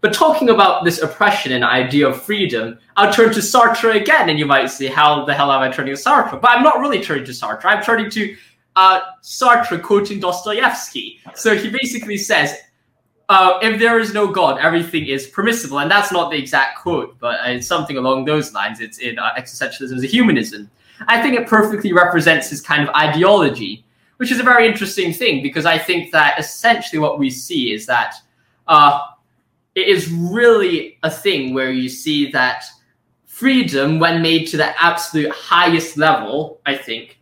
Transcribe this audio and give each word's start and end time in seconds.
but 0.00 0.12
talking 0.12 0.50
about 0.50 0.84
this 0.84 1.02
oppression 1.02 1.52
and 1.52 1.64
idea 1.64 2.06
of 2.08 2.22
freedom, 2.22 2.78
I'll 2.96 3.12
turn 3.12 3.32
to 3.32 3.40
Sartre 3.40 4.00
again, 4.00 4.28
and 4.28 4.38
you 4.38 4.46
might 4.46 4.70
say, 4.70 4.86
"How 4.86 5.24
the 5.24 5.34
hell 5.34 5.50
am 5.50 5.62
I 5.62 5.70
turning 5.70 5.94
to 5.94 6.00
Sartre?" 6.00 6.40
But 6.40 6.50
I'm 6.50 6.62
not 6.62 6.78
really 6.78 7.02
turning 7.02 7.24
to 7.24 7.32
Sartre. 7.32 7.64
I'm 7.64 7.82
turning 7.82 8.10
to 8.10 8.36
uh, 8.76 9.00
Sartre 9.22 9.82
quoting 9.82 10.20
Dostoevsky. 10.20 11.20
So 11.34 11.56
he 11.56 11.68
basically 11.68 12.16
says, 12.16 12.54
uh, 13.28 13.58
"If 13.60 13.80
there 13.80 13.98
is 13.98 14.14
no 14.14 14.28
God, 14.28 14.60
everything 14.60 15.06
is 15.06 15.26
permissible," 15.26 15.80
and 15.80 15.90
that's 15.90 16.12
not 16.12 16.30
the 16.30 16.38
exact 16.38 16.78
quote, 16.78 17.18
but 17.18 17.40
it's 17.46 17.66
something 17.66 17.96
along 17.96 18.24
those 18.24 18.54
lines. 18.54 18.78
It's 18.80 18.98
in 18.98 19.18
uh, 19.18 19.34
Existentialism 19.36 19.96
as 19.96 20.04
a 20.04 20.06
Humanism. 20.06 20.70
I 21.08 21.20
think 21.20 21.36
it 21.36 21.48
perfectly 21.48 21.92
represents 21.92 22.50
his 22.50 22.60
kind 22.60 22.82
of 22.82 22.94
ideology, 22.94 23.84
which 24.18 24.30
is 24.30 24.38
a 24.38 24.44
very 24.44 24.66
interesting 24.66 25.12
thing 25.12 25.42
because 25.42 25.66
I 25.66 25.78
think 25.78 26.12
that 26.12 26.38
essentially 26.38 26.98
what 26.98 27.18
we 27.18 27.30
see 27.30 27.72
is 27.72 27.86
that 27.86 28.14
uh, 28.66 29.00
it 29.78 29.86
is 29.88 30.10
really 30.10 30.98
a 31.04 31.10
thing 31.10 31.54
where 31.54 31.70
you 31.70 31.88
see 31.88 32.30
that 32.32 32.64
freedom, 33.26 34.00
when 34.00 34.20
made 34.20 34.48
to 34.48 34.56
the 34.56 34.82
absolute 34.82 35.30
highest 35.30 35.96
level, 35.96 36.60
I 36.66 36.76
think, 36.76 37.20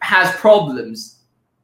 has 0.00 0.34
problems. 0.36 1.20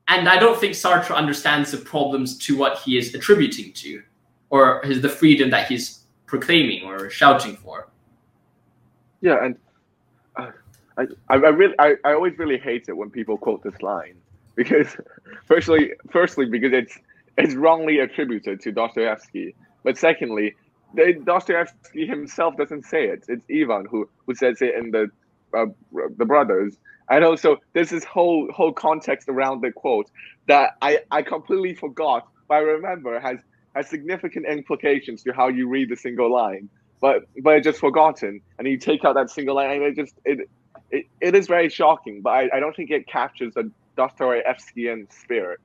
And 0.06 0.28
I 0.28 0.38
don't 0.38 0.58
think 0.58 0.74
Sartre 0.74 1.16
understands 1.16 1.72
the 1.72 1.78
problems 1.78 2.38
to 2.46 2.56
what 2.56 2.78
he 2.78 2.96
is 2.96 3.12
attributing 3.14 3.72
to, 3.72 4.02
or 4.50 4.80
his, 4.84 5.00
the 5.00 5.08
freedom 5.08 5.50
that 5.50 5.66
he's 5.66 6.04
proclaiming 6.26 6.84
or 6.84 7.10
shouting 7.10 7.56
for. 7.56 7.88
Yeah, 9.20 9.44
and 9.44 9.56
uh, 10.36 10.52
I, 10.96 11.06
I 11.28 11.34
really, 11.34 11.74
I, 11.80 11.96
I 12.04 12.12
always 12.12 12.38
really 12.38 12.58
hate 12.58 12.84
it 12.88 12.96
when 12.96 13.10
people 13.10 13.36
quote 13.36 13.64
this 13.64 13.82
line 13.82 14.14
because, 14.54 14.96
firstly, 15.46 15.92
firstly 16.10 16.46
because 16.46 16.72
it's 16.72 16.98
it's 17.36 17.54
wrongly 17.54 17.98
attributed 17.98 18.60
to 18.60 18.70
Dostoevsky, 18.70 19.56
but 19.84 19.96
secondly, 19.96 20.54
Dostoevsky 21.24 22.06
himself 22.06 22.56
doesn't 22.56 22.84
say 22.84 23.06
it. 23.06 23.24
It's 23.28 23.44
Ivan 23.50 23.86
who 23.86 24.08
who 24.26 24.34
says 24.34 24.60
it 24.62 24.74
in 24.74 24.90
the 24.90 25.10
uh, 25.56 25.66
the 26.16 26.24
brothers. 26.24 26.76
And 27.10 27.22
also, 27.22 27.58
there's 27.74 27.90
this 27.90 28.04
whole 28.04 28.50
whole 28.52 28.72
context 28.72 29.28
around 29.28 29.60
the 29.60 29.70
quote 29.70 30.10
that 30.46 30.76
I 30.82 31.00
I 31.10 31.22
completely 31.22 31.74
forgot, 31.74 32.26
but 32.48 32.54
I 32.54 32.58
remember 32.60 33.20
has 33.20 33.38
has 33.74 33.88
significant 33.88 34.46
implications 34.46 35.22
to 35.24 35.32
how 35.32 35.48
you 35.48 35.68
read 35.68 35.90
the 35.90 35.96
single 35.96 36.32
line. 36.32 36.68
But 37.00 37.24
but 37.42 37.54
I 37.54 37.60
just 37.60 37.78
forgotten, 37.78 38.40
and 38.58 38.66
you 38.66 38.78
take 38.78 39.04
out 39.04 39.14
that 39.14 39.30
single 39.30 39.56
line, 39.56 39.70
and 39.70 39.82
it 39.82 39.96
just 39.96 40.14
it 40.24 40.48
it, 40.90 41.06
it 41.20 41.34
is 41.34 41.46
very 41.46 41.68
shocking. 41.68 42.22
But 42.22 42.30
I, 42.30 42.50
I 42.54 42.60
don't 42.60 42.74
think 42.74 42.90
it 42.90 43.06
captures 43.06 43.52
the 43.54 43.70
Dostoevskian 43.98 45.12
spirit. 45.12 45.60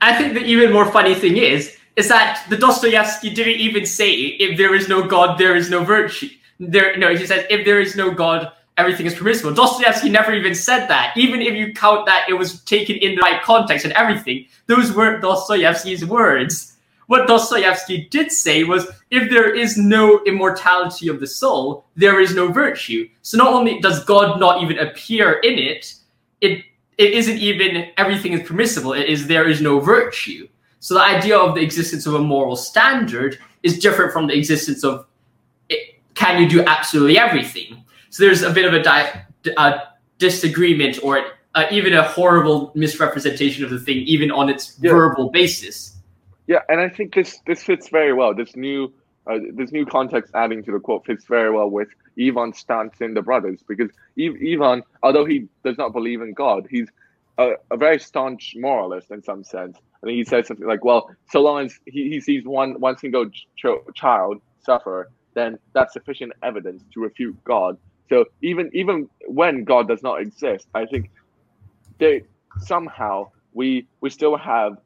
I 0.00 0.16
think 0.16 0.34
the 0.34 0.40
even 0.40 0.72
more 0.72 0.90
funny 0.90 1.14
thing 1.14 1.36
is 1.36 1.76
is 1.96 2.08
that 2.08 2.44
the 2.48 2.56
Dostoevsky 2.56 3.30
didn't 3.30 3.60
even 3.60 3.86
say 3.86 4.12
if 4.12 4.56
there 4.56 4.74
is 4.74 4.88
no 4.88 5.06
God, 5.06 5.38
there 5.38 5.56
is 5.56 5.70
no 5.70 5.82
virtue. 5.82 6.28
There, 6.60 6.96
no, 6.96 7.14
he 7.14 7.26
says 7.26 7.46
if 7.50 7.64
there 7.64 7.80
is 7.80 7.96
no 7.96 8.10
God, 8.10 8.52
everything 8.76 9.06
is 9.06 9.14
permissible. 9.14 9.54
Dostoevsky 9.54 10.10
never 10.10 10.32
even 10.32 10.54
said 10.54 10.86
that. 10.88 11.16
Even 11.16 11.40
if 11.40 11.54
you 11.54 11.72
count 11.72 12.06
that 12.06 12.26
it 12.28 12.34
was 12.34 12.62
taken 12.64 12.96
in 12.96 13.14
the 13.14 13.22
right 13.22 13.42
context 13.42 13.84
and 13.84 13.94
everything, 13.94 14.46
those 14.66 14.92
weren't 14.92 15.22
Dostoevsky's 15.22 16.04
words. 16.04 16.74
What 17.06 17.28
Dostoevsky 17.28 18.08
did 18.10 18.32
say 18.32 18.64
was 18.64 18.86
if 19.10 19.30
there 19.30 19.54
is 19.54 19.78
no 19.78 20.22
immortality 20.26 21.08
of 21.08 21.20
the 21.20 21.26
soul, 21.26 21.86
there 21.94 22.20
is 22.20 22.34
no 22.34 22.50
virtue. 22.50 23.08
So 23.22 23.38
not 23.38 23.52
only 23.52 23.80
does 23.80 24.04
God 24.04 24.40
not 24.40 24.62
even 24.62 24.78
appear 24.78 25.34
in 25.44 25.58
it, 25.58 25.94
it 26.40 26.64
it 26.98 27.12
isn't 27.12 27.36
even 27.38 27.90
everything 27.96 28.32
is 28.32 28.46
permissible. 28.46 28.92
It 28.92 29.06
is 29.06 29.26
there 29.26 29.48
is 29.48 29.60
no 29.60 29.78
virtue. 29.78 30.48
So 30.86 30.94
the 30.94 31.02
idea 31.02 31.36
of 31.36 31.56
the 31.56 31.62
existence 31.62 32.06
of 32.06 32.14
a 32.14 32.20
moral 32.20 32.54
standard 32.54 33.40
is 33.64 33.76
different 33.76 34.12
from 34.12 34.28
the 34.28 34.38
existence 34.38 34.84
of 34.84 35.04
it, 35.68 35.96
can 36.14 36.40
you 36.40 36.48
do 36.48 36.62
absolutely 36.64 37.18
everything. 37.18 37.82
So 38.10 38.22
there's 38.22 38.42
a 38.42 38.52
bit 38.52 38.66
of 38.66 38.72
a, 38.72 38.80
di- 38.80 39.24
a 39.56 39.80
disagreement 40.18 41.00
or 41.02 41.24
uh, 41.56 41.66
even 41.72 41.92
a 41.92 42.04
horrible 42.04 42.70
misrepresentation 42.76 43.64
of 43.64 43.70
the 43.70 43.80
thing, 43.80 43.96
even 43.96 44.30
on 44.30 44.48
its 44.48 44.78
yeah. 44.80 44.92
verbal 44.92 45.28
basis. 45.28 45.96
Yeah, 46.46 46.60
and 46.68 46.80
I 46.80 46.88
think 46.88 47.16
this 47.16 47.40
this 47.48 47.64
fits 47.64 47.88
very 47.88 48.12
well. 48.12 48.32
This 48.32 48.54
new 48.54 48.92
uh, 49.26 49.38
this 49.54 49.72
new 49.72 49.86
context 49.86 50.30
adding 50.36 50.62
to 50.62 50.70
the 50.70 50.78
quote 50.78 51.04
fits 51.04 51.24
very 51.24 51.50
well 51.50 51.68
with 51.68 51.88
Ivan's 52.16 52.58
stance 52.58 53.00
in 53.00 53.14
the 53.14 53.22
brothers 53.22 53.58
because 53.66 53.90
Ivan, 54.16 54.84
although 55.02 55.24
he 55.24 55.48
does 55.64 55.78
not 55.78 55.92
believe 55.92 56.22
in 56.22 56.32
God, 56.32 56.68
he's 56.70 56.86
a, 57.38 57.54
a 57.72 57.76
very 57.76 57.98
staunch 57.98 58.54
moralist 58.56 59.10
in 59.10 59.20
some 59.20 59.42
sense. 59.42 59.76
And 60.02 60.10
he 60.10 60.24
says 60.24 60.46
something 60.46 60.66
like, 60.66 60.84
"Well, 60.84 61.10
so 61.30 61.40
long 61.40 61.66
as 61.66 61.78
he, 61.86 62.08
he 62.10 62.20
sees 62.20 62.44
one 62.44 62.80
one 62.80 62.96
single 62.98 63.28
ch- 63.30 63.66
child 63.94 64.40
suffer, 64.62 65.10
then 65.34 65.58
that's 65.72 65.92
sufficient 65.92 66.32
evidence 66.42 66.82
to 66.94 67.00
refute 67.00 67.36
God." 67.44 67.78
So 68.08 68.26
even 68.42 68.70
even 68.74 69.08
when 69.26 69.64
God 69.64 69.88
does 69.88 70.02
not 70.02 70.20
exist, 70.20 70.68
I 70.74 70.86
think 70.86 71.10
they 71.98 72.22
somehow 72.58 73.30
we 73.52 73.86
we 74.00 74.10
still 74.10 74.36
have 74.36 74.78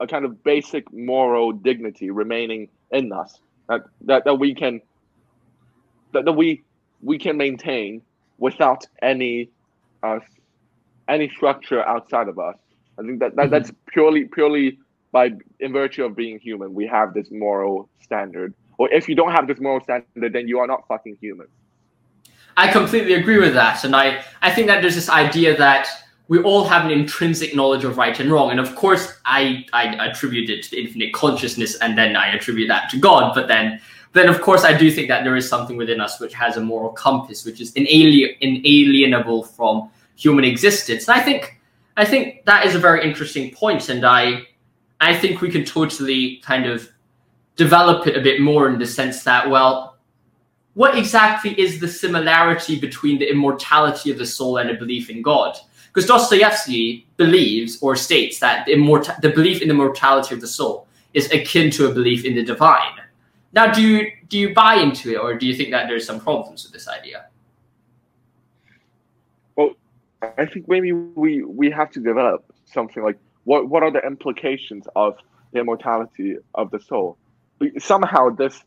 a 0.00 0.06
kind 0.06 0.24
of 0.24 0.42
basic 0.42 0.92
moral 0.92 1.52
dignity 1.52 2.10
remaining 2.10 2.68
in 2.90 3.12
us 3.12 3.40
that 3.68 3.82
that, 4.02 4.24
that 4.24 4.34
we 4.34 4.54
can 4.54 4.80
that, 6.12 6.24
that 6.24 6.32
we 6.32 6.62
we 7.02 7.18
can 7.18 7.36
maintain 7.36 8.02
without 8.38 8.86
any 9.02 9.50
uh, 10.02 10.18
any 11.08 11.28
structure 11.28 11.86
outside 11.86 12.28
of 12.28 12.38
us. 12.38 12.56
I 12.98 13.02
think 13.02 13.20
that, 13.20 13.36
that 13.36 13.42
mm-hmm. 13.42 13.50
that's 13.50 13.72
purely 13.86 14.24
purely 14.24 14.78
by 15.12 15.32
in 15.60 15.72
virtue 15.72 16.04
of 16.04 16.16
being 16.16 16.38
human, 16.38 16.74
we 16.74 16.86
have 16.86 17.14
this 17.14 17.30
moral 17.30 17.88
standard. 18.00 18.54
Or 18.78 18.92
if 18.92 19.08
you 19.08 19.14
don't 19.14 19.32
have 19.32 19.46
this 19.46 19.58
moral 19.60 19.80
standard, 19.80 20.32
then 20.32 20.48
you 20.48 20.58
are 20.58 20.66
not 20.66 20.86
fucking 20.88 21.16
human. 21.20 21.46
I 22.58 22.70
completely 22.72 23.14
agree 23.14 23.38
with 23.38 23.54
that, 23.54 23.84
and 23.84 23.94
I 23.94 24.22
I 24.42 24.50
think 24.50 24.66
that 24.68 24.80
there's 24.80 24.94
this 24.94 25.10
idea 25.10 25.56
that 25.56 25.88
we 26.28 26.42
all 26.42 26.64
have 26.64 26.84
an 26.84 26.90
intrinsic 26.90 27.54
knowledge 27.54 27.84
of 27.84 27.98
right 27.98 28.18
and 28.18 28.30
wrong, 28.30 28.50
and 28.50 28.60
of 28.60 28.74
course 28.74 29.12
I 29.24 29.66
I 29.72 29.84
attribute 30.06 30.48
it 30.50 30.62
to 30.64 30.70
the 30.70 30.80
infinite 30.82 31.12
consciousness, 31.12 31.76
and 31.76 31.96
then 31.96 32.16
I 32.16 32.28
attribute 32.28 32.68
that 32.68 32.88
to 32.90 32.98
God. 32.98 33.34
But 33.34 33.46
then 33.48 33.80
then 34.14 34.28
of 34.28 34.40
course 34.40 34.64
I 34.64 34.76
do 34.76 34.90
think 34.90 35.08
that 35.08 35.24
there 35.24 35.36
is 35.36 35.46
something 35.48 35.76
within 35.76 36.00
us 36.00 36.18
which 36.18 36.32
has 36.34 36.56
a 36.56 36.60
moral 36.60 36.90
compass, 36.90 37.44
which 37.44 37.60
is 37.60 37.72
inalien- 37.74 38.36
inalienable 38.40 39.44
from 39.44 39.90
human 40.16 40.44
existence. 40.44 41.06
And 41.08 41.20
I 41.20 41.22
think 41.22 41.55
I 41.96 42.04
think 42.04 42.44
that 42.44 42.66
is 42.66 42.74
a 42.74 42.78
very 42.78 43.04
interesting 43.08 43.50
point, 43.52 43.88
and 43.88 44.04
I 44.04 44.46
I 45.00 45.14
think 45.16 45.40
we 45.40 45.50
can 45.50 45.64
totally 45.64 46.38
kind 46.38 46.66
of 46.66 46.88
develop 47.56 48.06
it 48.06 48.16
a 48.16 48.20
bit 48.20 48.40
more 48.40 48.68
in 48.68 48.78
the 48.78 48.86
sense 48.86 49.24
that 49.24 49.48
well, 49.48 49.96
what 50.74 50.96
exactly 50.96 51.58
is 51.58 51.80
the 51.80 51.88
similarity 51.88 52.78
between 52.78 53.18
the 53.18 53.30
immortality 53.30 54.10
of 54.10 54.18
the 54.18 54.26
soul 54.26 54.58
and 54.58 54.70
a 54.70 54.74
belief 54.74 55.08
in 55.08 55.22
God? 55.22 55.56
Because 55.86 56.06
Dostoevsky 56.06 57.06
believes 57.16 57.78
or 57.80 57.96
states 57.96 58.38
that 58.40 58.66
the, 58.66 58.74
immort- 58.74 59.18
the 59.22 59.30
belief 59.30 59.62
in 59.62 59.68
the 59.68 59.74
mortality 59.74 60.34
of 60.34 60.42
the 60.42 60.46
soul 60.46 60.86
is 61.14 61.32
akin 61.32 61.70
to 61.70 61.86
a 61.86 61.94
belief 61.94 62.26
in 62.26 62.34
the 62.34 62.44
divine. 62.44 63.00
Now, 63.54 63.72
do 63.72 63.80
you 63.80 64.12
do 64.28 64.38
you 64.38 64.52
buy 64.52 64.74
into 64.74 65.12
it, 65.12 65.16
or 65.16 65.34
do 65.34 65.46
you 65.46 65.54
think 65.54 65.70
that 65.70 65.88
there's 65.88 66.06
some 66.06 66.20
problems 66.20 66.64
with 66.64 66.72
this 66.72 66.88
idea? 66.88 67.26
I 70.22 70.46
think 70.46 70.68
maybe 70.68 70.92
we 70.92 71.42
we 71.42 71.70
have 71.70 71.90
to 71.92 72.00
develop 72.00 72.44
something 72.64 73.02
like 73.02 73.18
what 73.44 73.68
what 73.68 73.82
are 73.82 73.90
the 73.90 74.00
implications 74.00 74.86
of 74.96 75.16
the 75.52 75.60
immortality 75.60 76.36
of 76.54 76.70
the 76.70 76.80
soul? 76.80 77.18
Somehow 77.78 78.30
this 78.30 78.62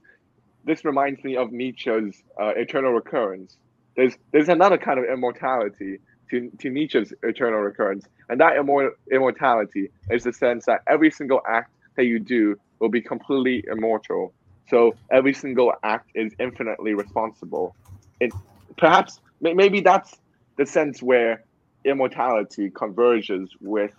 this 0.66 0.86
reminds 0.86 1.24
me 1.24 1.36
of 1.36 1.52
Nietzsche's 1.52 2.24
uh, 2.40 2.54
eternal 2.56 2.92
recurrence. 2.92 3.58
There's 3.96 4.16
there's 4.32 4.50
another 4.50 4.78
kind 4.78 5.00
of 5.00 5.06
immortality 5.06 6.00
to, 6.30 6.52
to 6.60 6.70
Nietzsche's 6.70 7.14
eternal 7.24 7.60
recurrence, 7.60 8.06
and 8.30 8.40
that 8.40 8.54
immor- 8.54 8.92
immortality 9.12 9.90
is 10.10 10.24
the 10.24 10.34
sense 10.34 10.66
that 10.66 10.82
every 10.88 11.12
single 11.12 11.42
act 11.48 11.72
that 11.96 12.06
you 12.06 12.20
do 12.20 12.56
will 12.80 12.90
be 12.90 13.02
completely 13.02 13.64
immortal. 13.72 14.34
So 14.70 14.96
every 15.12 15.34
single 15.34 15.74
act 15.84 16.12
is 16.14 16.32
infinitely 16.40 16.94
responsible. 16.94 17.76
It 18.20 18.32
perhaps 18.78 19.20
maybe 19.42 19.82
that's 19.82 20.16
the 20.58 20.66
sense 20.66 21.02
where 21.02 21.44
immortality 21.86 22.70
converges 22.70 23.50
with 23.62 23.94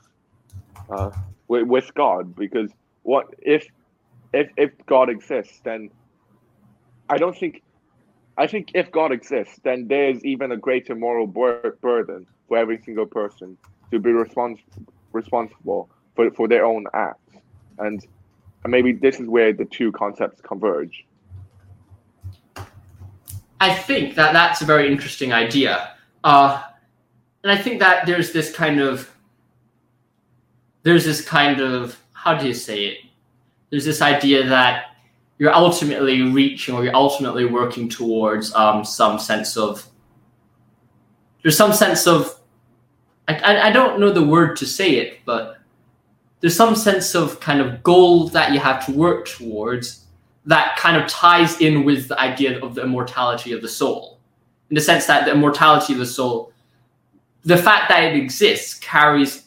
uh, 0.90 1.10
with, 1.48 1.66
with 1.66 1.94
God 1.94 2.34
because 2.34 2.70
what 3.02 3.26
if 3.38 3.66
if 4.32 4.50
if 4.56 4.70
God 4.86 5.08
exists 5.08 5.60
then 5.64 5.90
I 7.08 7.16
don't 7.16 7.36
think 7.36 7.62
I 8.36 8.46
think 8.46 8.70
if 8.74 8.90
God 8.90 9.12
exists 9.12 9.58
then 9.64 9.88
there's 9.88 10.24
even 10.24 10.52
a 10.52 10.56
greater 10.56 10.94
moral 10.94 11.26
bur- 11.26 11.76
burden 11.80 12.26
for 12.48 12.58
every 12.58 12.80
single 12.82 13.06
person 13.06 13.56
to 13.90 13.98
be 13.98 14.10
respons- 14.10 14.60
responsible 15.12 15.90
for, 16.14 16.30
for 16.32 16.48
their 16.48 16.64
own 16.64 16.84
acts. 16.94 17.36
And 17.78 18.04
maybe 18.66 18.92
this 18.92 19.20
is 19.20 19.26
where 19.26 19.52
the 19.52 19.64
two 19.64 19.92
concepts 19.92 20.40
converge. 20.42 21.04
I 23.60 23.74
think 23.74 24.14
that 24.14 24.32
that's 24.32 24.62
a 24.62 24.64
very 24.64 24.90
interesting 24.90 25.32
idea. 25.32 25.92
Uh, 26.24 26.62
and 27.42 27.52
I 27.52 27.56
think 27.56 27.80
that 27.80 28.06
there's 28.06 28.32
this 28.32 28.54
kind 28.54 28.80
of 28.80 29.10
there's 30.82 31.04
this 31.04 31.24
kind 31.24 31.60
of 31.60 31.98
how 32.12 32.34
do 32.34 32.46
you 32.46 32.54
say 32.54 32.84
it? 32.86 32.98
There's 33.70 33.84
this 33.84 34.02
idea 34.02 34.46
that 34.46 34.96
you're 35.38 35.54
ultimately 35.54 36.22
reaching 36.22 36.74
or 36.74 36.84
you're 36.84 36.94
ultimately 36.94 37.46
working 37.46 37.88
towards 37.88 38.54
um, 38.54 38.84
some 38.84 39.18
sense 39.18 39.56
of 39.56 39.86
there's 41.42 41.56
some 41.56 41.72
sense 41.72 42.06
of 42.06 42.38
I, 43.28 43.68
I 43.68 43.70
don't 43.70 44.00
know 44.00 44.10
the 44.10 44.26
word 44.26 44.56
to 44.56 44.66
say 44.66 44.96
it, 44.96 45.20
but 45.24 45.58
there's 46.40 46.56
some 46.56 46.74
sense 46.74 47.14
of 47.14 47.38
kind 47.40 47.60
of 47.60 47.82
goal 47.82 48.28
that 48.28 48.52
you 48.52 48.58
have 48.58 48.84
to 48.86 48.92
work 48.92 49.28
towards 49.28 50.04
that 50.46 50.76
kind 50.76 50.96
of 50.96 51.08
ties 51.08 51.60
in 51.60 51.84
with 51.84 52.08
the 52.08 52.18
idea 52.18 52.58
of 52.60 52.74
the 52.74 52.82
immortality 52.82 53.52
of 53.52 53.62
the 53.62 53.68
soul. 53.68 54.18
In 54.70 54.74
the 54.74 54.80
sense 54.80 55.06
that 55.06 55.24
the 55.24 55.32
immortality 55.32 55.92
of 55.92 55.98
the 55.98 56.06
soul, 56.06 56.52
the 57.44 57.56
fact 57.56 57.88
that 57.88 58.04
it 58.04 58.16
exists 58.16 58.74
carries 58.74 59.44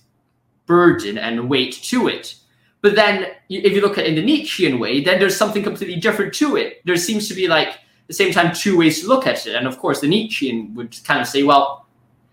burden 0.66 1.18
and 1.18 1.50
weight 1.50 1.74
to 1.74 2.08
it. 2.08 2.36
But 2.82 2.96
then, 2.96 3.28
if 3.50 3.74
you 3.74 3.82
look 3.82 3.98
at 3.98 4.06
it 4.06 4.10
in 4.10 4.16
the 4.16 4.24
Nietzschean 4.24 4.78
way, 4.80 5.02
then 5.02 5.20
there's 5.20 5.38
something 5.38 5.64
completely 5.64 5.96
different 5.96 6.34
to 6.36 6.58
it. 6.58 6.86
There 6.86 6.98
seems 6.98 7.28
to 7.30 7.34
be 7.34 7.48
like 7.48 7.70
at 7.70 7.80
the 8.08 8.14
same 8.14 8.34
time 8.34 8.54
two 8.54 8.78
ways 8.78 9.02
to 9.02 9.08
look 9.08 9.26
at 9.26 9.48
it. 9.48 9.56
And 9.56 9.68
of 9.68 9.80
course, 9.80 10.02
the 10.02 10.08
Nietzschean 10.08 10.74
would 10.76 10.98
kind 11.06 11.22
of 11.22 11.28
say, 11.28 11.44
well, 11.44 11.86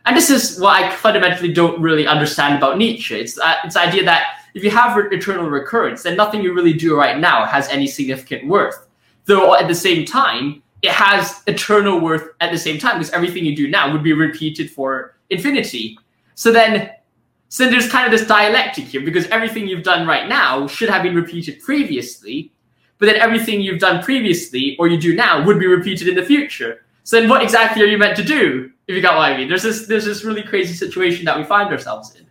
and 0.07 0.17
this 0.17 0.31
is 0.31 0.59
what 0.59 0.83
I 0.83 0.91
fundamentally 0.91 1.53
don't 1.53 1.81
really 1.81 2.06
understand 2.06 2.56
about 2.56 2.79
Nietzsche. 2.79 3.15
It's 3.15 3.39
uh, 3.39 3.56
it's 3.65 3.75
the 3.75 3.81
idea 3.81 4.05
that 4.05 4.39
if 4.55 4.65
you 4.65 4.71
have 4.71 4.97
eternal 5.13 5.49
recurrence, 5.49 6.03
then 6.03 6.17
nothing 6.17 6.43
you 6.43 6.55
really 6.55 6.73
do 6.73 6.97
right 6.97 7.19
now 7.19 7.45
has 7.45 7.69
any 7.69 7.87
significant 7.87 8.49
worth. 8.49 8.89
Though 9.27 9.55
at 9.55 9.69
the 9.69 9.75
same 9.75 10.05
time, 10.05 10.63
it 10.83 10.91
has 10.91 11.43
eternal 11.47 12.01
worth 12.01 12.31
at 12.41 12.51
the 12.51 12.59
same 12.59 12.79
time 12.79 12.99
because 12.99 13.13
everything 13.13 13.45
you 13.45 13.55
do 13.55 13.69
now 13.69 13.93
would 13.93 14.03
be 14.03 14.15
repeated 14.15 14.71
for 14.71 15.17
infinity. 15.31 15.99
So 16.35 16.53
then, 16.53 16.91
so 17.49 17.69
there's 17.69 17.88
kind 17.91 18.06
of 18.06 18.12
this 18.12 18.27
dialectic 18.27 18.85
here 18.85 19.00
because 19.00 19.27
everything 19.29 19.67
you've 19.67 19.82
done 19.82 20.06
right 20.06 20.29
now 20.29 20.67
should 20.67 20.88
have 20.88 21.03
been 21.03 21.15
repeated 21.15 21.61
previously, 21.61 22.53
but 22.99 23.06
then 23.06 23.17
everything 23.17 23.61
you've 23.61 23.81
done 23.81 24.03
previously 24.03 24.77
or 24.79 24.88
you 24.88 24.99
do 24.99 25.15
now 25.15 25.44
would 25.44 25.59
be 25.59 25.67
repeated 25.67 26.09
in 26.09 26.15
the 26.15 26.25
future. 26.25 26.85
So 27.03 27.19
then, 27.19 27.29
what 27.29 27.43
exactly 27.43 27.82
are 27.82 27.87
you 27.87 27.99
meant 27.99 28.17
to 28.17 28.23
do? 28.23 28.71
If 28.87 28.94
you 28.94 29.03
got 29.03 29.17
what 29.17 29.32
I 29.32 29.37
mean, 29.37 29.49
there's 29.49 29.62
this 29.62 29.87
there's 29.87 30.05
this 30.05 30.23
really 30.25 30.43
crazy 30.43 30.75
situation 30.75 31.25
that 31.25 31.37
we 31.37 31.44
find 31.44 31.71
ourselves 31.71 32.15
in. 32.15 32.27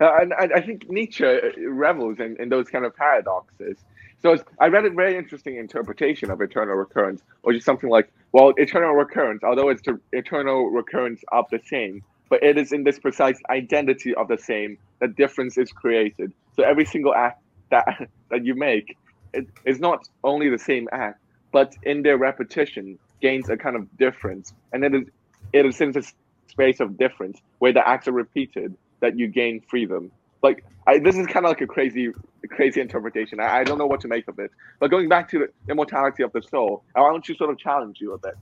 Uh, 0.00 0.18
and 0.20 0.34
I, 0.34 0.48
I 0.56 0.60
think 0.60 0.90
Nietzsche 0.90 1.24
revels 1.68 2.18
in, 2.18 2.36
in 2.40 2.48
those 2.48 2.68
kind 2.68 2.84
of 2.84 2.94
paradoxes. 2.96 3.78
So 4.20 4.36
I 4.60 4.66
read 4.68 4.84
a 4.84 4.90
very 4.90 5.16
interesting 5.16 5.56
interpretation 5.56 6.30
of 6.30 6.40
eternal 6.40 6.74
recurrence, 6.74 7.22
or 7.42 7.52
just 7.52 7.64
something 7.64 7.90
like, 7.90 8.12
well, 8.32 8.52
eternal 8.56 8.92
recurrence, 8.92 9.42
although 9.44 9.68
it's 9.68 9.82
the 9.82 9.98
eternal 10.12 10.70
recurrence 10.70 11.22
of 11.32 11.46
the 11.50 11.60
same, 11.64 12.02
but 12.32 12.42
it 12.42 12.56
is 12.56 12.72
in 12.72 12.82
this 12.82 12.98
precise 12.98 13.38
identity 13.50 14.14
of 14.14 14.26
the 14.26 14.38
same 14.38 14.78
that 15.00 15.14
difference 15.16 15.58
is 15.58 15.70
created. 15.70 16.32
So 16.56 16.62
every 16.62 16.86
single 16.86 17.14
act 17.14 17.42
that 17.68 18.08
that 18.30 18.42
you 18.46 18.54
make 18.54 18.96
it 19.34 19.46
is 19.66 19.78
not 19.80 20.08
only 20.24 20.48
the 20.48 20.58
same 20.58 20.88
act, 20.92 21.20
but 21.52 21.76
in 21.82 22.00
their 22.00 22.16
repetition 22.16 22.98
gains 23.20 23.50
a 23.50 23.56
kind 23.58 23.76
of 23.76 23.84
difference, 23.98 24.54
and 24.72 24.82
it 24.82 24.94
is 24.94 25.04
it 25.52 25.66
is 25.66 25.78
in 25.82 25.92
this 25.92 26.14
space 26.46 26.80
of 26.80 26.96
difference 26.96 27.38
where 27.58 27.74
the 27.74 27.86
acts 27.86 28.08
are 28.08 28.12
repeated 28.12 28.74
that 29.00 29.18
you 29.18 29.26
gain 29.28 29.60
freedom. 29.68 30.10
Like 30.42 30.64
I, 30.86 31.00
this 31.00 31.18
is 31.18 31.26
kind 31.26 31.44
of 31.44 31.50
like 31.50 31.60
a 31.60 31.66
crazy, 31.66 32.12
crazy 32.48 32.80
interpretation. 32.80 33.40
I, 33.40 33.58
I, 33.58 33.64
don't 33.64 33.76
know 33.76 33.86
what 33.86 34.00
to 34.00 34.08
make 34.08 34.26
of 34.28 34.38
it. 34.38 34.50
But 34.80 34.90
going 34.90 35.08
back 35.10 35.28
to 35.32 35.38
the 35.40 35.48
immortality 35.70 36.22
of 36.22 36.32
the 36.32 36.40
soul, 36.40 36.82
I 36.96 37.00
want 37.02 37.26
to 37.26 37.34
sort 37.34 37.50
of 37.50 37.58
challenge 37.58 37.98
you 38.00 38.14
a 38.14 38.18
bit. 38.18 38.36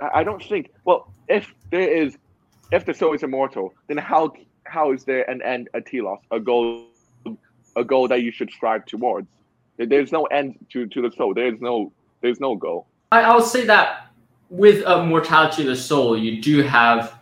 I, 0.00 0.20
I 0.20 0.24
don't 0.24 0.42
think. 0.42 0.72
Well, 0.84 1.08
if 1.28 1.54
there 1.70 1.88
is, 1.88 2.18
if 2.72 2.84
the 2.84 2.94
soul 2.94 3.14
is 3.14 3.22
immortal, 3.22 3.74
then 3.86 3.96
how 3.96 4.32
how 4.64 4.92
is 4.92 5.04
there 5.04 5.28
an 5.30 5.42
end, 5.42 5.68
a 5.74 5.80
telos, 5.80 6.18
a 6.30 6.40
goal, 6.40 6.86
a 7.76 7.84
goal 7.84 8.08
that 8.08 8.22
you 8.22 8.32
should 8.32 8.50
strive 8.50 8.84
towards? 8.86 9.28
There's 9.78 10.10
no 10.10 10.24
end 10.24 10.58
to, 10.70 10.86
to 10.86 11.02
the 11.02 11.10
soul. 11.12 11.34
There's 11.34 11.60
no 11.60 11.92
there's 12.20 12.40
no 12.40 12.56
goal. 12.56 12.86
I, 13.12 13.22
I 13.22 13.36
would 13.36 13.44
say 13.44 13.64
that 13.66 14.10
with 14.50 14.84
a 14.86 15.04
mortality 15.04 15.62
of 15.62 15.68
the 15.68 15.76
soul, 15.76 16.16
you 16.16 16.40
do 16.42 16.62
have 16.62 17.18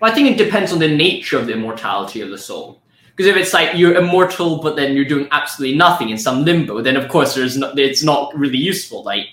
well, 0.00 0.10
I 0.10 0.14
think 0.14 0.28
it 0.28 0.36
depends 0.36 0.72
on 0.72 0.80
the 0.80 0.88
nature 0.88 1.38
of 1.38 1.46
the 1.46 1.52
immortality 1.52 2.22
of 2.22 2.30
the 2.30 2.38
soul. 2.38 2.82
Because 3.14 3.30
if 3.30 3.36
it's 3.36 3.52
like 3.52 3.76
you're 3.76 3.94
immortal, 3.94 4.60
but 4.60 4.74
then 4.74 4.96
you're 4.96 5.04
doing 5.04 5.28
absolutely 5.30 5.76
nothing 5.76 6.10
in 6.10 6.18
some 6.18 6.44
limbo, 6.44 6.80
then 6.80 6.96
of 6.96 7.08
course 7.08 7.34
there's 7.34 7.56
not, 7.56 7.78
it's 7.78 8.02
not 8.02 8.36
really 8.36 8.58
useful. 8.58 9.04
Like 9.04 9.26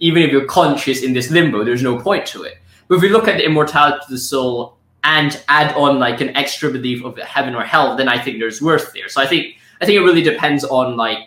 even 0.00 0.22
if 0.22 0.32
you're 0.32 0.46
conscious 0.46 1.02
in 1.02 1.12
this 1.12 1.30
limbo, 1.30 1.62
there's 1.62 1.82
no 1.82 1.98
point 2.00 2.26
to 2.26 2.42
it. 2.42 2.58
But 2.88 2.96
if 2.96 3.02
we 3.02 3.08
look 3.08 3.28
at 3.28 3.36
the 3.38 3.44
immortality 3.44 3.98
of 4.02 4.08
the 4.08 4.18
soul 4.18 4.76
and 5.04 5.42
add 5.48 5.74
on 5.74 5.98
like 5.98 6.20
an 6.20 6.36
extra 6.36 6.70
belief 6.70 7.04
of 7.04 7.16
heaven 7.18 7.54
or 7.54 7.64
hell, 7.64 7.96
then 7.96 8.08
I 8.08 8.18
think 8.22 8.38
there's 8.38 8.62
worth 8.62 8.92
there. 8.92 9.08
So 9.08 9.20
I 9.20 9.26
think 9.26 9.56
I 9.80 9.86
think 9.86 9.96
it 9.96 10.02
really 10.02 10.22
depends 10.22 10.64
on 10.64 10.96
like 10.96 11.18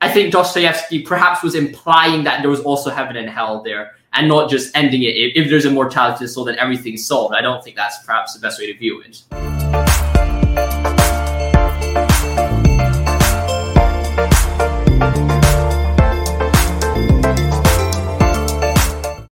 I 0.00 0.08
think 0.10 0.32
Dostoevsky 0.32 1.02
perhaps 1.02 1.42
was 1.42 1.54
implying 1.54 2.24
that 2.24 2.40
there 2.40 2.50
was 2.50 2.60
also 2.60 2.90
heaven 2.90 3.16
and 3.16 3.28
hell 3.28 3.62
there, 3.62 3.96
and 4.12 4.28
not 4.28 4.48
just 4.48 4.76
ending 4.76 5.02
it. 5.02 5.16
If, 5.16 5.44
if 5.44 5.50
there's 5.50 5.64
immortality, 5.64 6.26
so 6.28 6.44
then 6.44 6.56
everything's 6.58 7.06
solved. 7.06 7.34
I 7.34 7.40
don't 7.40 7.64
think 7.64 7.76
that's 7.76 8.04
perhaps 8.04 8.34
the 8.34 8.40
best 8.40 8.60
way 8.60 8.72
to 8.72 8.78
view 8.78 9.00
it. 9.00 9.47